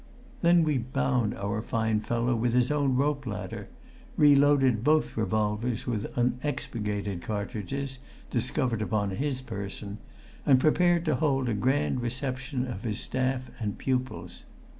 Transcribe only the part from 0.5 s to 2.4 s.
we bound our fine fellow